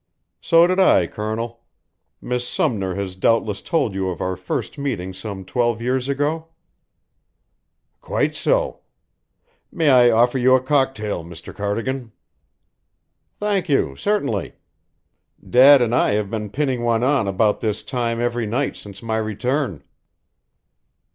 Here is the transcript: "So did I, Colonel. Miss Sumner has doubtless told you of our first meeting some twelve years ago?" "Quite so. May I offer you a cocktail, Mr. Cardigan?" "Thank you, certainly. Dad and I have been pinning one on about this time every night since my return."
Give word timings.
"So 0.41 0.65
did 0.65 0.79
I, 0.79 1.05
Colonel. 1.05 1.59
Miss 2.23 2.47
Sumner 2.49 2.95
has 2.95 3.15
doubtless 3.15 3.61
told 3.61 3.93
you 3.93 4.09
of 4.09 4.19
our 4.19 4.35
first 4.35 4.79
meeting 4.79 5.13
some 5.13 5.45
twelve 5.45 5.79
years 5.79 6.09
ago?" 6.09 6.47
"Quite 8.01 8.33
so. 8.33 8.79
May 9.71 9.91
I 9.91 10.09
offer 10.09 10.39
you 10.39 10.55
a 10.55 10.59
cocktail, 10.59 11.23
Mr. 11.23 11.53
Cardigan?" 11.55 12.13
"Thank 13.39 13.69
you, 13.69 13.95
certainly. 13.95 14.53
Dad 15.47 15.83
and 15.83 15.93
I 15.93 16.13
have 16.13 16.31
been 16.31 16.49
pinning 16.49 16.83
one 16.83 17.03
on 17.03 17.27
about 17.27 17.61
this 17.61 17.83
time 17.83 18.19
every 18.19 18.47
night 18.47 18.75
since 18.75 19.03
my 19.03 19.17
return." 19.17 19.83